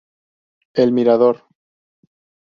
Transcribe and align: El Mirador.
El 0.73 0.93
Mirador. 0.93 1.45